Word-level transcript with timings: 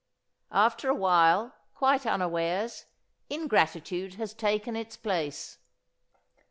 After 0.55 0.89
a 0.89 0.95
while, 0.95 1.53
quite 1.75 2.07
unawares, 2.07 2.85
ingratitude 3.29 4.15
has 4.15 4.33
taken 4.33 4.75
its 4.75 4.97
place. 4.97 5.59